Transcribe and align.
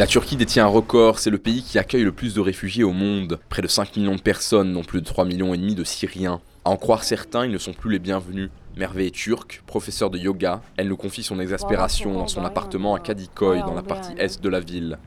La 0.00 0.06
Turquie 0.06 0.36
détient 0.36 0.64
un 0.64 0.68
record, 0.68 1.18
c'est 1.18 1.28
le 1.28 1.36
pays 1.36 1.62
qui 1.62 1.78
accueille 1.78 2.04
le 2.04 2.12
plus 2.12 2.32
de 2.32 2.40
réfugiés 2.40 2.84
au 2.84 2.92
monde. 2.92 3.38
Près 3.50 3.60
de 3.60 3.66
5 3.66 3.98
millions 3.98 4.14
de 4.14 4.22
personnes, 4.22 4.72
dont 4.72 4.82
plus 4.82 5.02
de 5.02 5.04
3 5.04 5.26
millions 5.26 5.52
et 5.52 5.58
demi 5.58 5.74
de 5.74 5.84
Syriens. 5.84 6.40
À 6.64 6.70
en 6.70 6.78
croire 6.78 7.04
certains, 7.04 7.44
ils 7.44 7.52
ne 7.52 7.58
sont 7.58 7.74
plus 7.74 7.90
les 7.90 7.98
bienvenus. 7.98 8.48
Merve 8.78 8.98
est 9.00 9.10
turque, 9.10 9.62
professeure 9.66 10.08
de 10.08 10.16
yoga. 10.16 10.62
Elle 10.78 10.88
nous 10.88 10.96
confie 10.96 11.22
son 11.22 11.38
exaspération 11.38 12.14
dans 12.14 12.28
son 12.28 12.42
appartement 12.46 12.94
à 12.94 12.98
Kadikoy, 12.98 13.60
dans 13.60 13.74
la 13.74 13.82
partie 13.82 14.14
est 14.16 14.40
de 14.40 14.48
la 14.48 14.60
ville. 14.60 14.98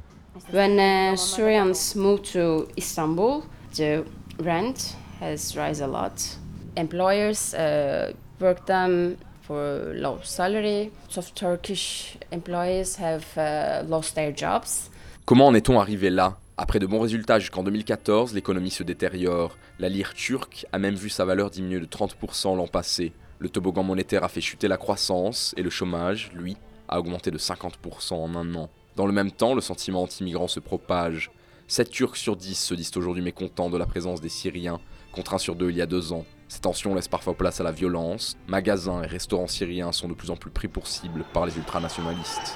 When 0.53 1.17
Syrians 1.17 1.95
move 1.95 2.21
to 2.33 2.67
Istanbul, 2.77 3.41
the 3.75 4.05
rent 4.45 4.95
has 5.19 5.55
rise 5.57 5.81
a 5.81 5.87
lot. 5.87 6.37
Employers 6.77 7.55
uh, 7.55 8.13
work 8.39 8.63
them 8.67 9.15
for 9.43 9.93
low 9.93 10.17
salary. 10.23 10.91
Some 11.09 11.23
Turkish 11.35 12.17
employees 12.31 12.97
have 12.99 13.25
uh, 13.37 13.87
lost 13.87 14.15
their 14.15 14.35
jobs. 14.35 14.89
Comment 15.25 15.47
en 15.47 15.53
est-on 15.53 15.79
arrivé 15.79 16.09
là? 16.09 16.37
Après 16.57 16.79
de 16.79 16.85
bons 16.85 16.99
résultats 16.99 17.39
jusqu'en 17.39 17.63
2014, 17.63 18.33
l'économie 18.33 18.71
se 18.71 18.83
détériore. 18.83 19.57
La 19.79 19.89
lire 19.89 20.13
turque 20.13 20.65
a 20.71 20.79
même 20.79 20.95
vu 20.95 21.09
sa 21.09 21.25
valeur 21.25 21.49
diminuer 21.49 21.79
de 21.79 21.85
30% 21.85 22.55
l'an 22.55 22.67
passé. 22.67 23.11
Le 23.39 23.49
toboggan 23.49 23.83
monétaire 23.83 24.23
a 24.23 24.29
fait 24.29 24.41
chuter 24.41 24.67
la 24.67 24.77
croissance 24.77 25.53
et 25.57 25.63
le 25.63 25.69
chômage, 25.69 26.31
lui, 26.33 26.55
a 26.87 26.99
augmenté 26.99 27.31
de 27.31 27.37
50% 27.37 28.13
en 28.13 28.35
un 28.35 28.53
an. 28.55 28.69
Dans 28.95 29.07
le 29.07 29.13
même 29.13 29.31
temps, 29.31 29.55
le 29.55 29.61
sentiment 29.61 30.03
anti-migrant 30.03 30.47
se 30.47 30.59
propage. 30.59 31.31
7 31.67 31.89
Turcs 31.89 32.17
sur 32.17 32.35
10 32.35 32.53
se 32.53 32.75
disent 32.75 32.91
aujourd'hui 32.95 33.23
mécontents 33.23 33.69
de 33.69 33.77
la 33.77 33.87
présence 33.87 34.21
des 34.21 34.29
Syriens, 34.29 34.79
contre 35.11 35.33
1 35.33 35.37
sur 35.39 35.55
2 35.55 35.71
il 35.71 35.77
y 35.77 35.81
a 35.81 35.87
deux 35.87 36.13
ans. 36.13 36.25
Ces 36.53 36.59
tensions 36.59 36.93
laissent 36.93 37.07
parfois 37.07 37.33
place 37.33 37.59
à 37.61 37.63
la 37.63 37.71
violence. 37.71 38.37
Magasins 38.47 39.01
et 39.01 39.07
restaurants 39.07 39.47
syriens 39.47 39.91
sont 39.91 40.07
de 40.07 40.13
plus 40.13 40.29
en 40.29 40.35
plus 40.35 40.51
pris 40.51 40.67
pour 40.67 40.85
cible 40.85 41.25
par 41.33 41.47
les 41.47 41.57
ultranationalistes. 41.57 42.55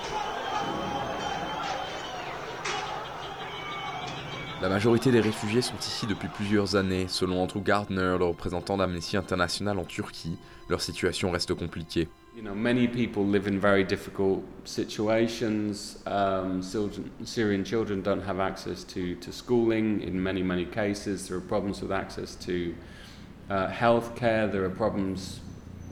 La 4.62 4.70
majorité 4.70 5.10
des 5.10 5.20
réfugiés 5.20 5.64
sont 5.64 5.80
ici 5.80 6.06
depuis 6.06 6.28
plusieurs 6.28 6.76
années. 6.76 7.08
Selon 7.08 7.42
Andrew 7.42 7.60
Gardner, 7.60 8.18
le 8.20 8.26
représentant 8.26 8.78
d'Amnesty 8.78 9.18
International 9.18 9.80
en 9.80 9.84
Turquie, 9.84 10.38
leur 10.70 10.82
situation 10.82 11.32
reste 11.32 11.56
compliquée. 11.56 12.08
You 12.36 12.44
know, 12.44 12.54
many 12.54 12.88
people 12.88 13.24
live 13.24 13.48
in 13.48 13.58
very 13.58 13.84
difficult 13.84 14.44
situations. 14.64 15.98
Um, 16.06 16.62
Syrian 17.26 17.64
children 17.64 18.04
don't 18.04 18.22
have 18.22 18.40
access 18.40 18.86
to, 18.94 19.18
schooling 19.32 20.04
in 20.04 20.22
many, 20.22 20.44
many 20.44 20.66
cases. 20.66 21.28
There 21.28 21.38
are 21.38 21.42
problems 21.42 21.82
with 21.82 21.92
access 21.92 22.36
to 22.46 22.76
uh, 23.50 23.68
health 23.70 24.16
care. 24.16 24.48
There 24.48 24.64
are 24.64 24.70
problems, 24.70 25.42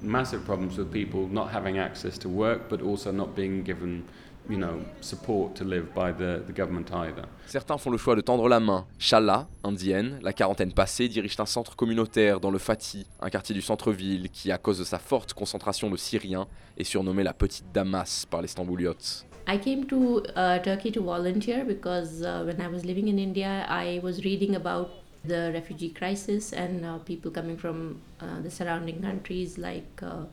massive 0.02 0.46
problems 0.46 0.78
with 0.78 0.92
people 0.92 1.28
not 1.28 1.52
having 1.54 1.78
access 1.78 2.18
to 2.20 2.30
work, 2.30 2.70
but 2.70 2.82
also 2.82 3.12
not 3.12 3.36
being 3.36 3.64
given 3.64 4.04
you 4.50 4.58
know, 4.58 4.82
support 5.02 5.56
to 5.56 5.64
live 5.64 5.94
by 5.94 6.12
the, 6.12 6.44
the 6.46 6.54
government 6.54 6.92
either. 6.94 7.26
Certains 7.48 7.78
font 7.78 7.92
le 7.92 7.98
choix 7.98 8.16
de 8.16 8.22
tendre 8.22 8.48
la 8.48 8.60
main. 8.60 8.86
Shala, 9.00 9.48
indienne, 9.64 10.20
la 10.22 10.34
quarantaine 10.34 10.72
passée, 10.72 11.08
dirige 11.08 11.36
un 11.40 11.46
centre 11.46 11.76
communautaire 11.76 12.40
dans 12.40 12.52
le 12.52 12.58
Fatih, 12.58 13.06
un 13.22 13.30
quartier 13.30 13.56
du 13.56 13.62
centre-ville 13.62 14.30
qui, 14.30 14.52
à 14.52 14.58
cause 14.58 14.80
de 14.80 14.84
sa 14.84 15.00
forte 15.00 15.34
concentration 15.34 15.90
de 15.90 15.98
Syriens, 15.98 16.48
est 16.78 16.84
surnommé 16.84 17.24
la 17.24 17.34
petite 17.34 17.66
Damas 17.74 18.26
par 18.30 18.42
les 18.42 18.48
Stambouliotes. 18.48 19.26
I 19.48 19.60
came 19.60 19.86
to 19.86 20.24
uh, 20.36 20.60
Turkey 20.64 20.92
to 20.92 21.04
volunteer 21.04 21.64
because 21.66 22.24
uh, 22.24 22.44
when 22.46 22.60
I 22.60 22.68
was 22.68 22.84
living 22.84 23.08
in 23.08 23.20
India, 23.20 23.66
I 23.70 24.00
was 24.02 24.24
reading 24.24 24.56
about 24.56 24.90
the 25.28 25.52
refugee 25.54 25.90
crisis 25.90 26.54
and 26.54 26.86
uh, 26.86 26.98
people 27.00 27.32
coming 27.32 27.58
from 27.58 28.02
uh, 28.20 28.42
the 28.42 28.50
surrounding 28.50 29.02
countries 29.02 29.58
like 29.58 30.02
uh, 30.02 30.26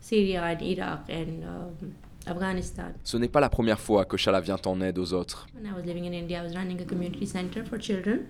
Syria 0.00 0.42
and 0.42 0.62
Iraq 0.62 1.08
and 1.08 1.44
um, 1.44 1.94
Afghanistan. 2.26 2.92
Ce 3.04 3.16
n'est 3.16 3.28
pas 3.28 3.40
la 3.40 3.48
première 3.48 3.80
fois 3.80 4.04
que 4.04 4.16
Shala 4.16 4.40
vient 4.40 4.60
en 4.66 4.80
aide 4.80 4.98
aux 4.98 5.12
autres. 5.12 5.46
When 5.54 5.66
I 5.66 5.74
was 5.74 5.84
living 5.84 6.04
in 6.04 6.12
India, 6.12 6.40
I 6.40 6.44
was 6.44 6.54
running 6.54 6.80
a 6.80 6.84
community 6.84 7.26
center 7.26 7.64
for 7.64 7.78
children 7.78 8.26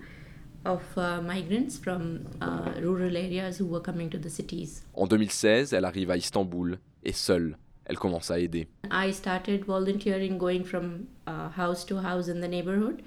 of 0.65 0.81
uh, 0.97 1.21
migrants 1.21 1.77
from 1.77 2.25
uh, 2.41 2.71
rural 2.81 3.15
areas 3.15 3.59
who 3.59 3.65
were 3.65 3.81
coming 3.81 4.09
to 4.09 4.17
the 4.17 4.29
cities. 4.29 4.83
En 4.93 5.07
2016, 5.07 5.73
elle 5.73 5.85
arrive 5.85 6.11
à 6.11 6.17
Istanbul 6.17 6.79
et 7.03 7.13
seule, 7.13 7.57
elle 7.85 7.97
commence 7.97 8.31
à 8.31 8.39
aider. 8.39 8.67
I 8.91 9.11
started 9.13 9.65
volunteering, 9.65 10.37
going 10.37 10.63
from 10.63 11.05
uh, 11.27 11.49
house 11.57 11.85
to 11.85 11.97
house 11.97 12.27
in 12.27 12.41
the 12.41 12.47
neighborhood. 12.49 13.01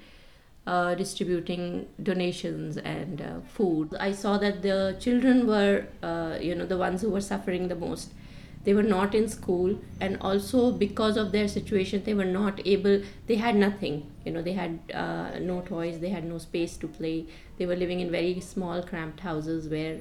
Uh, 0.65 0.95
distributing 0.95 1.85
donations 2.01 2.77
and 2.77 3.21
uh, 3.21 3.41
food. 3.55 3.93
I 3.99 4.13
saw 4.13 4.37
that 4.37 4.61
the 4.61 4.95
children 4.97 5.45
were, 5.45 5.87
uh, 6.01 6.37
you 6.39 6.55
know, 6.55 6.65
the 6.65 6.77
ones 6.77 7.01
who 7.01 7.09
were 7.09 7.19
suffering 7.19 7.67
the 7.67 7.75
most. 7.75 8.13
they 8.63 8.73
were 8.73 8.83
not 8.83 9.13
in 9.13 9.27
school 9.27 9.77
and 9.99 10.17
also 10.21 10.71
because 10.71 11.17
of 11.17 11.31
their 11.31 11.47
situation 11.47 12.03
they 12.05 12.13
were 12.13 12.25
not 12.25 12.65
able 12.65 13.01
they 13.27 13.35
had 13.35 13.55
nothing 13.55 14.09
you 14.25 14.31
know 14.31 14.41
they 14.41 14.53
had 14.53 14.79
uh, 14.93 15.31
no 15.39 15.61
toys 15.61 15.99
they 15.99 16.09
had 16.09 16.23
no 16.23 16.37
space 16.37 16.77
to 16.77 16.87
play 16.87 17.25
they 17.57 17.65
were 17.65 17.75
living 17.75 17.99
in 17.99 18.09
very 18.09 18.39
small 18.39 18.81
cramped 18.81 19.19
houses 19.19 19.67
where 19.67 19.99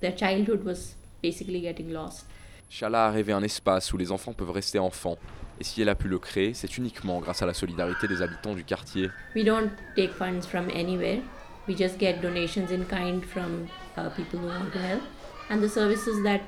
their 0.00 0.12
childhood 0.12 0.64
was 0.64 0.94
basically 1.22 1.60
getting 1.60 1.92
lost 1.92 2.26
Shala 2.70 3.06
a 3.06 3.10
rêvé 3.12 3.32
un 3.32 3.42
espace 3.42 3.92
où 3.92 3.96
les 3.96 4.10
enfants 4.10 4.32
peuvent 4.32 4.50
rester 4.50 4.80
enfants. 4.80 5.18
Et 5.60 5.64
si 5.64 5.82
elle 5.82 5.88
a 5.88 5.94
pu 5.94 6.08
le 6.08 6.18
créer, 6.18 6.54
c'est 6.54 6.76
uniquement 6.78 7.20
grâce 7.20 7.42
à 7.42 7.46
la 7.46 7.54
solidarité 7.54 8.08
des 8.08 8.22
habitants 8.22 8.54
du 8.54 8.64
quartier. 8.64 9.10
We 9.36 9.44
don't 9.44 9.70
take 9.96 10.12
funds 10.12 10.46
from 10.48 10.68
anywhere. 10.70 11.20
We 11.68 11.76
just 11.76 11.98
get 11.98 12.20
donations 12.20 12.70
in 12.70 12.84
kind 12.84 13.22
from 13.24 13.68
uh, 13.96 14.10
people 14.10 14.40
who 14.40 14.48
want 14.48 14.72
to 14.72 14.78
help. 14.78 15.02
And 15.50 15.60
the 15.60 15.68
services 15.68 16.22
that 16.24 16.40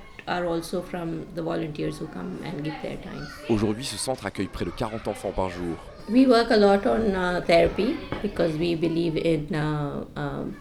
Aujourd'hui, 3.48 3.84
ce 3.84 3.96
centre 3.96 4.26
accueille 4.26 4.48
près 4.48 4.64
de 4.64 4.70
40 4.70 5.06
enfants 5.06 5.30
par 5.30 5.50
jour. 5.50 5.76
We 6.10 6.26
work 6.26 6.50
a 6.50 6.56
lot 6.56 6.84
on 6.86 7.14
uh, 7.14 7.40
therapy 7.46 7.96
because 8.22 8.56
we 8.56 8.74
believe 8.74 9.16
in 9.16 9.54
uh, 9.54 10.04
um, 10.16 10.56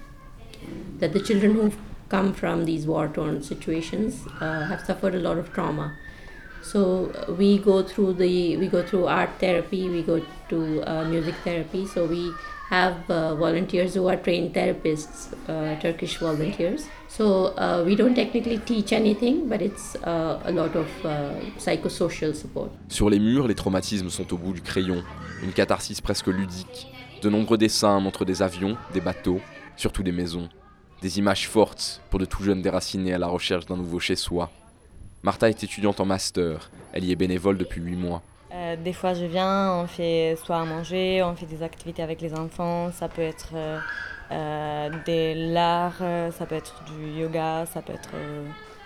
that 1.00 1.14
the 1.14 1.20
children 1.20 1.56
who 1.56 1.72
come 2.10 2.34
from 2.34 2.66
these 2.66 2.86
war-torn 2.86 3.42
situations 3.42 4.26
uh, 4.40 4.66
have 4.66 4.82
suffered 4.86 5.16
a 5.16 5.20
lot 5.20 5.38
of 5.38 5.52
trauma. 5.52 5.94
So 6.72 7.12
uh, 7.12 7.31
we 7.34 7.59
go 7.59 7.84
through 7.84 8.14
the 8.14 8.58
we 8.58 8.68
go 8.68 8.81
through 8.81 9.06
art 9.06 9.30
therapy, 9.40 9.88
we 9.88 10.02
go 10.02 10.20
to 10.50 10.81
uh, 10.81 11.06
music 11.06 11.36
therapy. 11.44 11.86
So 11.86 12.06
we 12.06 12.31
have 12.70 13.08
uh, 13.08 13.36
volunteers 13.36 13.94
who 13.94 14.08
are 14.08 14.18
trained 14.18 14.53
therapists, 14.53 15.34
uh, 15.48 15.80
Turkish 15.80 16.18
volunteers. 16.18 16.88
So 17.08 17.53
uh, 17.56 17.84
we 17.86 17.96
don't 17.96 18.16
technically 18.16 18.58
teach 18.58 18.92
anything, 18.94 19.48
but 19.48 19.62
it's 19.62 19.96
uh, 19.98 20.42
a 20.44 20.52
lot 20.52 20.76
of 20.76 20.88
uh, 21.06 21.36
psychosocial 21.59 22.34
support. 22.34 22.72
Sur 22.90 23.12
les 23.12 23.20
murs, 23.20 23.47
les 23.47 23.56
traumatismes 23.56 24.09
sont 24.09 24.34
au 24.34 24.38
bout 24.38 24.53
du 24.53 24.62
crayon, 24.62 25.03
une 25.44 25.52
catharsis 25.52 26.02
presque 26.02 26.28
ludique. 26.28 26.88
De 27.22 27.30
nombreux 27.30 27.58
dessins 27.58 28.00
montrent 28.00 28.26
des 28.26 28.42
avions, 28.42 28.76
des 28.92 29.02
bateaux, 29.02 29.40
surtout 29.78 30.02
des 30.02 30.12
maisons. 30.12 30.50
Des 31.02 31.20
images 31.20 31.47
fortes 31.47 32.02
pour 32.09 32.20
de 32.20 32.26
tout 32.26 32.42
jeunes 32.44 32.64
déracinés 32.64 33.14
à 33.14 33.20
la 33.20 33.28
recherche 33.28 33.68
d'un 33.68 33.78
nouveau 33.78 34.00
chez-soi. 34.00 34.50
Martha 35.25 35.50
est 35.50 35.63
étudiante 35.63 36.00
en 36.00 36.06
master, 36.06 36.69
elle 36.94 37.03
y 37.03 37.12
est 37.12 37.16
bénévole 37.16 37.58
depuis 37.58 37.81
8 37.81 37.96
mois. 37.96 38.22
Euh, 38.53 38.75
des 38.75 38.94
fois, 38.94 39.16
je 39.16 39.25
viens, 39.25 39.74
on 39.74 39.88
fait 39.88 40.38
soit 40.46 40.58
à 40.58 40.66
manger, 40.66 41.24
on 41.24 41.36
fait 41.36 41.47
des 41.47 41.63
activités 41.63 42.03
avec 42.03 42.22
les 42.22 42.36
enfants. 42.36 42.91
Ça 42.91 43.08
peut 43.08 43.24
être 43.24 43.53
euh, 43.56 43.80
euh, 44.31 44.90
de 44.90 45.52
l'art, 45.52 45.97
ça 46.31 46.46
peut 46.46 46.53
être 46.53 46.84
du 46.85 47.19
yoga, 47.19 47.66
ça 47.66 47.81
peut 47.81 47.94
être 47.94 48.12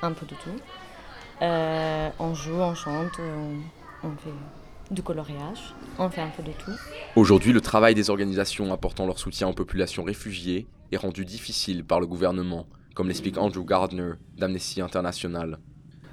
un 0.01 0.13
peu 0.13 0.25
de 0.25 0.35
tout. 0.35 1.41
on 1.41 2.33
joue, 2.33 2.61
on 2.61 2.73
chante, 2.73 3.19
on, 3.19 4.07
on, 4.07 4.11
fait 4.11 4.31
du 4.91 5.03
coloriage, 5.03 5.75
on 5.97 6.09
fait 6.09 6.21
un 6.21 6.29
peu 6.29 6.41
de 6.41 6.53
tout. 6.53 6.71
Aujourd'hui, 7.17 7.51
le 7.51 7.59
travail 7.59 7.95
des 7.95 8.09
organisations 8.09 8.71
apportant 8.71 9.05
leur 9.05 9.19
soutien 9.19 9.49
aux 9.49 9.53
populations 9.53 10.03
réfugiées 10.03 10.67
est 10.93 10.97
rendu 10.97 11.25
difficile 11.25 11.83
par 11.83 11.99
le 11.99 12.07
gouvernement, 12.07 12.65
comme 12.95 13.09
l'explique 13.09 13.37
Andrew 13.37 13.65
Gardner 13.65 14.13
d'Amnesty 14.37 14.79
International. 14.79 15.59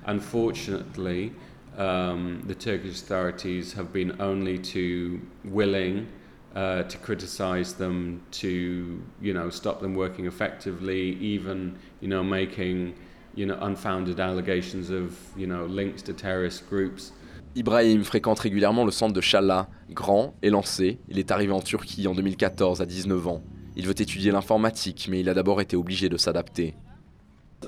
Unfortunately, 0.06 1.32
um, 1.76 2.42
the 2.46 2.54
Turkish 2.54 3.02
authorities 3.02 3.72
have 3.74 3.92
been 3.92 4.20
only 4.20 4.58
too 4.58 5.20
willing 5.44 6.06
uh, 6.54 6.84
to 6.84 6.98
criticize 6.98 7.74
them, 7.74 8.22
to 8.30 9.02
you 9.20 9.34
know 9.34 9.50
stop 9.50 9.80
them 9.80 9.94
working 9.94 10.26
effectively, 10.26 11.18
even 11.20 11.76
you 12.00 12.08
know 12.08 12.22
making 12.22 12.94
you 13.34 13.46
know 13.46 13.58
unfounded 13.60 14.20
allegations 14.20 14.90
of 14.90 15.12
you 15.36 15.46
know 15.46 15.66
links 15.66 16.02
to 16.02 16.12
terrorist 16.12 16.68
groups. 16.70 17.12
Ibrahim 17.56 18.04
fréquente 18.04 18.38
régulièrement 18.40 18.84
le 18.84 18.90
centre 18.90 19.14
de 19.14 19.20
Shala, 19.20 19.68
grand 19.90 20.34
et 20.42 20.50
lancé. 20.50 20.98
Il 21.08 21.18
est 21.18 21.30
arrivé 21.30 21.52
en 21.52 21.60
Turquie 21.60 22.06
en 22.06 22.14
2014 22.14 22.82
à 22.82 22.86
19 22.86 23.28
ans. 23.28 23.42
Il 23.76 23.86
veut 23.86 24.00
étudier 24.00 24.30
l'informatique, 24.30 25.08
mais 25.10 25.20
il 25.20 25.28
a 25.28 25.34
d'abord 25.34 25.60
été 25.60 25.76
obligé 25.76 26.08
de 26.08 26.16
s'adapter. 26.16 26.74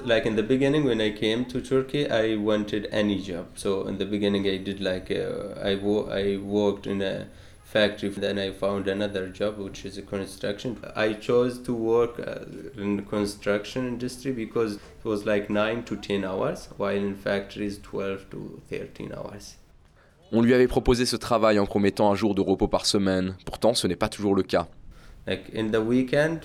Like 0.04 0.26
in 0.26 0.36
the 0.36 0.42
beginning 0.42 0.84
when 0.84 1.00
i 1.00 1.10
came 1.10 1.44
to 1.46 1.60
turkey 1.60 2.08
i 2.10 2.36
wanted 2.36 2.88
any 2.90 3.18
job. 3.20 3.46
So 3.56 3.86
in 3.86 3.98
the 3.98 4.04
beginning 4.06 4.46
i 4.46 4.56
did 4.58 4.80
like 4.80 5.10
uh, 5.10 5.54
I, 5.62 5.74
wo- 5.76 6.08
I 6.10 6.36
worked 6.38 6.86
in 6.86 7.02
a 7.02 7.26
factory 7.64 8.08
then 8.08 8.38
i 8.38 8.50
found 8.50 8.88
another 8.88 9.28
job 9.28 9.58
which 9.58 9.84
is 9.84 9.98
a 9.98 10.02
construction. 10.02 10.76
I 10.96 11.12
chose 11.14 11.58
to 11.64 11.74
work 11.74 12.18
uh, 12.18 12.80
in 12.80 12.96
the 12.96 13.02
construction 13.02 13.86
industry 13.86 14.32
because 14.32 14.76
it 14.76 15.04
was 15.04 15.26
like 15.26 15.50
9 15.50 15.84
to 15.84 15.96
10 15.96 16.24
hours 16.24 16.68
while 16.78 16.96
in 16.96 17.14
factories 17.14 17.78
12 17.82 18.30
to 18.30 18.60
13 18.70 19.12
hours. 19.12 19.56
On 20.32 20.42
lui 20.42 20.52
avait 20.52 20.68
proposé 20.68 21.06
ce 21.06 21.16
travail 21.16 21.58
en 21.58 21.64
promettant 21.66 22.10
un 22.12 22.14
jour 22.14 22.34
de 22.34 22.42
repos 22.42 22.68
par 22.68 22.84
semaine, 22.84 23.34
pourtant 23.46 23.72
ce 23.74 23.86
n'est 23.86 23.96
pas 23.96 24.10
toujours 24.10 24.34
le 24.34 24.42
cas. 24.42 24.68
Like 25.28 25.50
in 25.52 25.70
the 25.70 25.78
weekend 25.80 26.40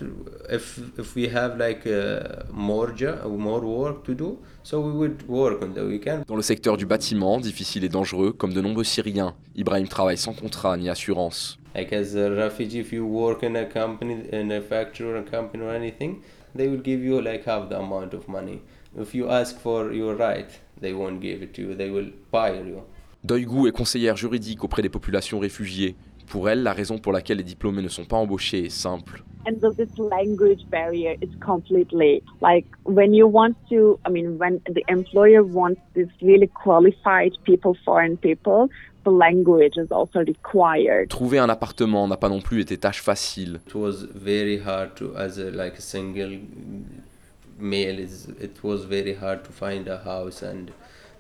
if 0.50 0.80
if 0.98 1.16
we 1.16 1.28
have 1.30 1.58
like 1.58 1.88
uh, 1.88 2.44
more 2.52 2.92
job 2.94 3.16
more 3.38 3.62
work 3.62 4.04
to 4.04 4.14
do 4.14 4.38
so 4.64 4.80
we 4.82 4.92
would 4.92 5.26
work 5.28 5.62
on 5.64 5.74
the 5.74 5.84
weekend 5.92 6.24
Dans 6.28 6.36
le 6.36 6.42
secteur 6.42 6.76
du 6.78 6.86
bâtiment, 6.86 7.40
difficile 7.40 7.84
et 7.86 7.90
dangereux, 7.90 8.34
comme 8.34 8.54
de 8.54 8.62
nombreux 8.62 8.84
Syriens, 8.84 9.34
Ibrahim 9.56 9.88
travaille 9.88 10.18
sans 10.18 10.34
contrat 10.34 10.76
ni 10.78 10.90
assurance. 10.90 11.58
like 11.76 11.94
as 11.94 12.16
a 12.16 12.30
refugee 12.30 12.80
if 12.80 12.92
you 12.92 13.04
work 13.06 13.42
in 13.44 13.56
a 13.56 13.66
company 13.66 14.16
in 14.32 14.52
a 14.52 14.62
factory 14.62 15.06
or 15.08 15.18
a 15.18 15.24
company 15.24 15.64
or 15.64 15.74
anything 15.74 16.18
they 16.56 16.68
will 16.68 16.82
give 16.82 17.02
you 17.04 17.22
like 17.22 17.46
half 17.46 17.70
the 17.70 17.76
amount 17.76 18.14
of 18.14 18.28
money 18.28 18.60
if 19.00 19.14
you 19.16 19.30
ask 19.30 19.58
for 19.60 19.92
your 19.94 20.16
right 20.16 20.50
they 20.82 20.94
won't 20.94 21.20
give 21.22 21.42
it 21.42 21.52
to 21.54 21.62
you 21.62 21.74
they 21.76 21.90
will 21.90 22.12
fire 22.32 22.64
you 22.66 22.82
Doigou 23.24 23.68
est 23.68 23.72
conseillère 23.72 24.18
juridique 24.18 24.66
auprès 24.66 24.82
des 24.82 24.90
populations 24.90 25.40
réfugiées. 25.40 25.96
Pour 26.34 26.50
elle, 26.50 26.64
la 26.64 26.74
raison 26.74 26.98
pour 26.98 27.14
laquelle 27.14 27.38
les 27.38 27.44
diplômés 27.44 27.84
ne 27.84 27.88
sont 27.90 28.06
pas 28.06 28.16
embauchés 28.18 28.66
est 28.66 28.70
simple. 28.70 29.24
and 29.46 29.60
so 29.62 29.72
this 29.72 29.96
language 30.00 30.62
barrier 30.72 31.18
is 31.22 31.30
completely 31.42 32.24
like 32.42 32.66
when 32.86 33.14
you 33.14 33.28
want 33.28 33.56
to 33.70 34.00
i 34.06 34.10
mean 34.10 34.38
when 34.40 34.60
the 34.78 34.84
employer 34.88 35.44
wants 35.44 35.82
these 35.96 36.08
really 36.22 36.48
qualified 36.64 37.34
people 37.44 37.74
foreign 37.84 38.16
people 38.18 38.70
the 39.04 39.12
language 39.12 39.76
is 39.78 39.92
also 39.92 40.20
required 40.20 41.10
Trouver 41.10 41.40
un 41.40 41.50
appartement 41.50 42.08
n'a 42.08 42.16
pas 42.16 42.30
non 42.30 42.40
plus 42.42 42.62
été 42.62 42.78
tâche 42.78 43.02
facile. 43.02 43.60
it 43.68 43.76
was 43.76 44.08
very 44.16 44.58
hard 44.58 44.96
to 44.96 45.14
as 45.18 45.38
a 45.38 45.52
like 45.52 45.78
a 45.78 45.82
single 45.82 46.40
male 47.60 48.00
is 48.00 48.30
it 48.42 48.64
was 48.64 48.86
very 48.86 49.14
hard 49.14 49.44
to 49.44 49.52
find 49.52 49.88
a 49.90 49.98
house 50.06 50.42
and 50.42 50.72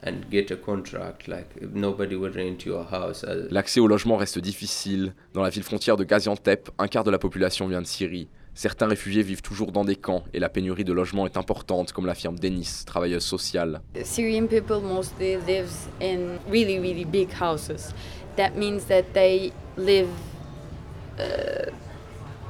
and 0.05 0.29
get 0.29 0.51
a 0.51 0.55
contract 0.55 1.27
like 1.27 1.47
nobody 1.73 2.15
would 2.15 2.35
rent 2.35 2.65
you 2.65 2.75
a 2.75 2.83
house 2.83 3.25
L'accès 3.49 3.79
au 3.79 3.87
logement 3.87 4.17
reste 4.17 4.39
difficile. 4.39 5.13
Dans 5.33 5.41
la 5.41 5.49
ville 5.49 5.63
frontière 5.63 5.97
de 5.97 6.03
Gaziantep, 6.03 6.69
un 6.77 6.87
quart 6.87 7.03
de 7.03 7.11
la 7.11 7.17
population 7.17 7.67
vient 7.67 7.81
de 7.81 7.87
Syrie. 7.87 8.27
Certains 8.55 8.87
réfugiés 8.87 9.23
vivent 9.23 9.41
toujours 9.41 9.71
dans 9.71 9.83
des 9.83 9.95
camps 9.95 10.23
et 10.33 10.39
la 10.39 10.47
pénurie 10.47 10.83
de 10.83 10.93
logements 10.93 11.25
est 11.25 11.37
importante, 11.37 11.91
comme 11.91 12.05
l'affirme 12.05 12.37
Denis, 12.37 12.83
travailleuse 12.85 13.23
sociale. 13.23 13.81
Syrian 14.03 14.45
people 14.45 14.81
mostly 14.81 15.37
lives 15.47 15.87
in 15.99 16.37
really 16.51 16.79
really 16.79 17.05
big 17.05 17.29
houses. 17.31 17.93
That 18.35 18.51
means 18.55 18.85
that 18.87 19.13
they 19.13 19.51
live 19.77 20.09
uh, 21.17 21.71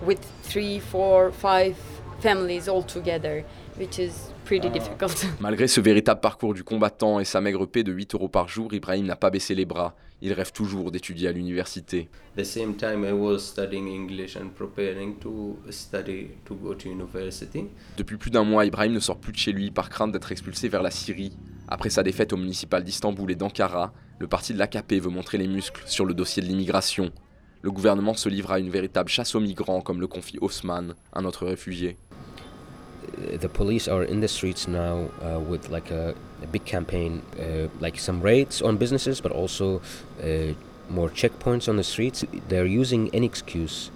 with 0.06 0.20
three, 0.44 0.80
four, 0.80 1.32
five 1.32 1.76
families 2.20 2.68
all 2.68 2.84
together, 2.84 3.44
which 3.78 3.98
is 4.00 4.33
pretty 4.44 4.70
difficult. 4.70 5.26
Malgré 5.40 5.68
ce 5.68 5.82
véritable 5.82 6.20
parcours 6.22 6.54
du 6.54 6.64
combattant 6.64 7.20
et 7.20 7.26
sa 7.26 7.42
maigre 7.42 7.66
paie 7.66 7.84
de 7.84 7.92
8 7.92 8.16
euros 8.16 8.30
par 8.30 8.48
jour, 8.48 8.74
Ibrahim 8.74 9.06
n'a 9.06 9.16
pas 9.16 9.30
baissé 9.30 9.56
les 9.56 9.66
bras. 9.66 9.96
Il 10.22 10.32
rêve 10.34 10.52
toujours 10.52 10.92
d'étudier 10.92 11.28
à 11.28 11.32
l'université. 11.32 12.10
the 12.36 12.44
same 12.44 12.76
time 12.76 13.06
I 13.06 13.12
was 13.12 13.40
studying 13.40 13.88
English 13.88 14.36
and 14.38 14.50
preparing 14.56 15.18
to 15.20 15.58
study 15.70 16.30
to 16.46 16.56
go 16.56 16.74
to 16.74 16.90
university. 16.90 17.66
Depuis 17.98 18.18
plus 18.18 18.32
d'un 18.32 18.44
mois, 18.44 18.66
Ibrahim 18.66 18.94
ne 18.94 19.00
sort 19.00 19.20
plus 19.20 19.34
de 19.34 19.38
chez 19.38 19.52
lui 19.52 19.72
par 19.72 19.90
crainte 19.90 20.12
d'être 20.12 20.32
expulsé 20.32 20.70
vers 20.70 20.82
la 20.82 20.92
Syrie. 20.92 21.38
Après 21.68 21.90
sa 21.90 22.04
défaite 22.04 22.34
au 22.34 22.38
municipal 22.38 22.84
d'Istanbul 22.84 23.32
et 23.32 23.36
d'Ankara, 23.36 23.94
le 24.20 24.28
parti 24.28 24.54
de 24.54 24.60
l'AKP 24.60 24.94
veut 24.94 25.10
montrer 25.10 25.38
les 25.38 25.48
muscles 25.48 25.84
sur 25.86 26.06
le 26.06 26.14
dossier 26.14 26.42
de 26.42 26.48
l'immigration. 26.48 27.12
Le 27.62 27.72
gouvernement 27.72 28.14
se 28.14 28.30
livre 28.30 28.52
à 28.52 28.60
une 28.60 28.70
véritable 28.70 29.10
chasse 29.10 29.36
aux 29.36 29.40
migrants, 29.40 29.82
comme 29.82 30.02
le 30.02 30.08
confie 30.08 30.38
Osman, 30.42 30.96
un 31.14 31.26
autre 31.26 31.46
réfugié. 31.46 31.98
Uh, 33.14 33.38
the 33.38 33.50
police 33.50 33.88
are 33.88 34.04
in 34.04 34.20
the 34.22 34.28
streets 34.28 34.68
now 34.68 35.10
uh, 35.22 35.40
with 35.40 35.70
like 35.70 35.92
a, 35.92 36.16
a 36.42 36.48
big 36.48 36.66
campaign, 36.66 37.22
uh, 37.40 37.68
like 37.80 38.00
some 38.00 38.22
raids 38.22 38.62
on 38.62 38.78
businesses, 38.78 39.22
but 39.22 39.32
also 39.32 39.82
uh, 40.22 40.54
more 40.90 41.10
checkpoints 41.10 41.68
on 41.68 41.78
the 41.78 41.84
streets. 41.84 42.26
They're 42.50 42.66
using 42.66 43.10
any 43.14 43.26
excuse 43.26 43.92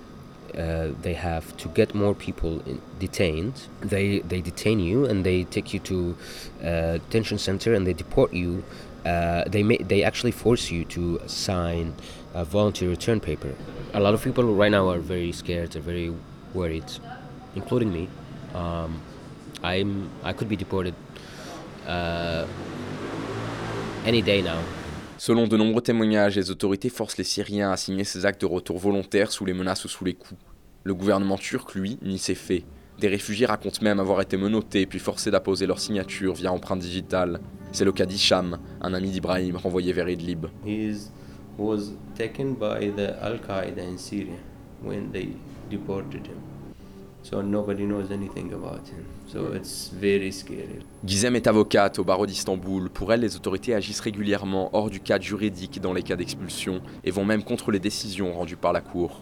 uh, 0.57 0.89
they 1.01 1.13
have 1.13 1.55
to 1.57 1.67
get 1.69 1.93
more 1.93 2.15
people 2.15 2.61
in, 2.61 2.81
detained. 2.99 3.67
They 3.81 4.19
they 4.19 4.41
detain 4.41 4.79
you 4.79 5.05
and 5.05 5.23
they 5.23 5.43
take 5.43 5.73
you 5.73 5.79
to 5.81 6.17
a 6.61 6.99
detention 6.99 7.37
center 7.37 7.73
and 7.73 7.85
they 7.85 7.93
deport 7.93 8.33
you. 8.33 8.63
Uh, 9.05 9.43
they 9.47 9.63
may, 9.63 9.77
they 9.77 10.03
actually 10.03 10.31
force 10.31 10.71
you 10.71 10.83
to 10.85 11.21
sign 11.27 11.93
a 12.33 12.43
voluntary 12.43 12.89
return 12.89 13.19
paper. 13.19 13.53
A 13.93 13.99
lot 13.99 14.13
of 14.13 14.23
people 14.23 14.43
right 14.55 14.71
now 14.71 14.89
are 14.89 14.99
very 14.99 15.31
scared. 15.31 15.71
They're 15.71 15.81
very 15.81 16.13
worried, 16.53 16.91
including 17.55 17.93
me. 17.93 18.09
Um, 18.53 19.01
I'm 19.63 20.07
I 20.23 20.33
could 20.33 20.47
be 20.47 20.57
deported 20.57 20.93
uh, 21.87 22.45
any 24.05 24.21
day 24.21 24.41
now. 24.41 24.59
Selon 25.17 25.47
de 25.47 25.57
nombreux 25.57 25.81
témoignages, 25.81 26.35
les 26.35 26.51
autorités 26.51 26.89
forcent 26.89 27.17
les 27.17 27.23
Syriens 27.23 27.71
à 27.71 27.77
signer 27.77 28.03
ces 28.03 28.25
actes 28.25 28.41
de 28.41 28.45
retour 28.45 28.77
volontaires 28.77 29.31
sous 29.31 29.45
les 29.45 29.53
menaces 29.53 29.83
ou 29.83 29.87
sous 29.87 30.05
les 30.05 30.13
coups. 30.13 30.39
Le 30.83 30.93
gouvernement 30.93 31.37
turc, 31.37 31.73
lui, 31.73 31.97
nie 32.03 32.19
ces 32.19 32.35
faits. 32.35 32.63
Des 32.99 33.07
réfugiés 33.07 33.47
racontent 33.47 33.81
même 33.81 33.99
avoir 33.99 34.21
été 34.21 34.37
menottés 34.37 34.85
puis 34.85 34.99
forcés 34.99 35.31
d'apposer 35.31 35.65
leur 35.65 35.79
signature 35.79 36.33
via 36.33 36.51
empreinte 36.51 36.79
digitale. 36.79 37.39
C'est 37.71 37.85
le 37.85 37.91
cas 37.91 38.05
d'Hicham, 38.05 38.59
un 38.81 38.93
ami 38.93 39.09
d'Ibrahim 39.09 39.55
renvoyé 39.55 39.91
vers 39.91 40.07
Idlib. 40.07 40.47
He 40.65 40.93
was 41.57 41.93
taken 42.15 42.53
by 42.53 42.91
the 42.95 43.15
Al 43.21 43.39
Qaeda 43.39 43.83
in 43.83 43.97
Syria 43.97 44.37
when 44.83 45.11
they 45.11 45.29
deported 45.69 46.25
him. 46.27 46.56
So 47.23 47.41
nobody 47.41 47.85
knows 47.85 48.09
anything 48.11 48.53
about 48.53 48.87
him. 48.87 49.03
So 49.27 49.53
it's 49.53 49.91
very 49.93 50.31
scary. 50.31 50.79
Gizem 51.03 51.35
est 51.35 51.47
avocate 51.47 51.99
au 51.99 52.05
barreau 52.05 52.25
d'Istanbul. 52.25 52.89
Pour 52.89 53.11
elle, 53.11 53.21
les 53.21 53.35
autorités 53.35 53.73
agissent 53.73 53.99
régulièrement 53.99 54.69
hors 54.73 54.89
du 54.89 55.01
cadre 55.01 55.25
juridique 55.25 55.81
dans 55.81 55.93
les 55.93 56.03
cas 56.03 56.15
d'expulsion 56.15 56.81
et 57.03 57.11
vont 57.11 57.25
même 57.25 57.43
contre 57.43 57.71
les 57.71 57.79
décisions 57.79 58.33
rendues 58.33 58.55
par 58.55 58.71
la 58.71 58.81
Cour. 58.81 59.21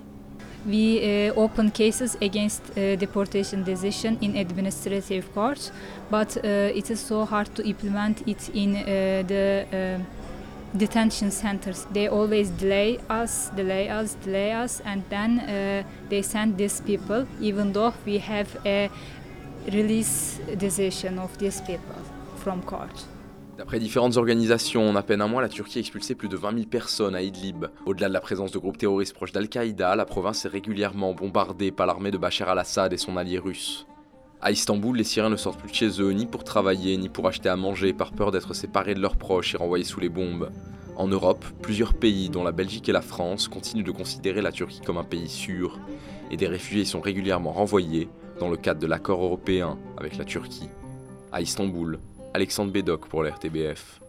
We 0.68 0.98
uh, 0.98 1.32
open 1.36 1.70
cases 1.70 2.18
against 2.22 2.72
uh, 2.76 2.96
deportation 2.96 3.62
decision 3.64 4.18
in 4.22 4.36
administrative 4.36 5.32
courts, 5.32 5.72
but 6.10 6.38
uh, 6.38 6.76
it 6.76 6.90
is 6.90 6.96
so 6.96 7.24
hard 7.24 7.54
to 7.54 7.64
implement 7.64 8.28
it 8.28 8.50
in 8.56 8.76
uh, 8.76 9.24
the 9.28 9.66
uh, 9.72 10.00
detention 10.78 11.32
centers. 11.32 11.86
They 11.94 12.08
always 12.08 12.50
delay 12.52 13.00
us, 13.10 13.52
delay 13.56 13.90
us, 13.90 14.16
delay 14.24 14.54
us, 14.54 14.82
and 14.86 15.02
then 15.10 15.40
uh, 15.40 15.84
they 16.10 16.22
send 16.22 16.58
these 16.58 16.82
people, 16.82 17.26
even 17.42 17.72
though 17.74 17.94
we 18.06 18.20
have 18.20 18.48
a 18.66 18.90
release 19.72 20.40
decision 20.58 21.20
of 21.20 21.38
these 21.38 21.62
people 21.62 22.02
from 22.38 22.62
court. 22.62 23.08
D'après 23.58 23.80
différentes 23.80 24.18
organisations, 24.18 24.90
en 24.90 24.96
à 24.98 25.02
peine 25.02 25.22
un 25.22 25.28
mois, 25.28 25.42
la 25.42 25.48
Turquie 25.48 25.78
a 25.78 25.80
expulsé 25.80 26.14
plus 26.14 26.28
de 26.28 26.36
20 26.36 26.52
000 26.56 26.66
personnes 26.66 27.16
à 27.16 27.22
Idlib. 27.22 27.68
Au-delà 27.86 28.10
de 28.10 28.14
la 28.14 28.20
présence 28.20 28.52
de 28.52 28.58
groupes 28.58 28.78
terroristes 28.78 29.14
proches 29.14 29.32
d'Al-Qaïda, 29.32 29.96
la 29.96 30.06
province 30.06 30.44
est 30.44 30.50
régulièrement 30.50 31.14
bombardée 31.14 31.72
par 31.72 31.88
l'armée 31.88 32.12
de 32.12 32.18
Bachar 32.18 32.50
al-Assad 32.50 32.92
et 32.92 32.98
son 32.98 33.16
allié 33.16 33.40
russe. 33.40 33.88
À 34.42 34.52
Istanbul, 34.52 34.98
les 34.98 35.04
Syriens 35.04 35.30
ne 35.30 35.38
sortent 35.38 35.60
plus 35.60 35.72
de 35.72 35.76
chez 35.76 36.02
eux 36.02 36.12
ni 36.12 36.26
pour 36.26 36.44
travailler 36.44 36.98
ni 36.98 37.10
pour 37.10 37.28
acheter 37.28 37.50
à 37.50 37.56
manger 37.56 37.94
par 37.94 38.12
peur 38.12 38.32
d'être 38.32 38.54
séparés 38.54 38.94
de 38.94 39.00
leurs 39.00 39.16
proches 39.16 39.56
et 39.56 39.58
renvoyés 39.58 39.86
sous 39.86 40.00
les 40.00 40.10
bombes. 40.10 40.52
En 40.98 41.08
Europe, 41.08 41.44
plusieurs 41.62 41.94
pays, 41.94 42.30
dont 42.30 42.44
la 42.44 42.52
Belgique 42.52 42.88
et 42.88 42.94
la 42.94 43.02
France, 43.02 43.48
continuent 43.48 43.84
de 43.84 43.92
considérer 43.92 44.42
la 44.42 44.52
Turquie 44.52 44.82
comme 44.82 44.98
un 44.98 45.04
pays 45.04 45.28
sûr, 45.28 45.80
et 46.32 46.38
des 46.38 46.48
réfugiés 46.48 46.86
sont 46.86 47.02
régulièrement 47.02 47.52
renvoyés 47.52 48.08
dans 48.40 48.50
le 48.50 48.58
cadre 48.58 48.80
de 48.80 48.88
l'accord 48.88 49.24
européen 49.24 49.78
avec 49.98 50.18
la 50.18 50.26
Turquie. 50.26 50.70
À 51.32 51.42
Istanbul, 51.42 52.00
Alexandre 52.34 52.72
Bédoc 52.72 53.08
pour 53.08 53.24
l'RTBF. 53.24 54.00